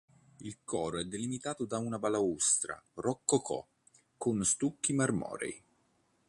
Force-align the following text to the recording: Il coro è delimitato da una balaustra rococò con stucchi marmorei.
Il 0.39 0.57
coro 0.63 0.97
è 0.97 1.05
delimitato 1.05 1.65
da 1.65 1.77
una 1.77 1.99
balaustra 1.99 2.83
rococò 2.95 3.63
con 4.17 4.43
stucchi 4.43 4.93
marmorei. 4.93 5.63